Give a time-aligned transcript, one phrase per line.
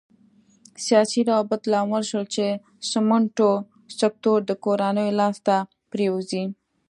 [0.85, 2.45] سیاسي روابط لامل شول چې
[2.91, 3.51] سمنټو
[3.99, 5.55] سکتور د کورنیو لاس ته
[5.91, 6.43] پرېوځي.